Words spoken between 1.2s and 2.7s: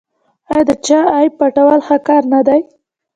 پټول ښه کار نه دی؟